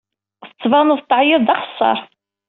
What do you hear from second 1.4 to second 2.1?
d axeṣṣar.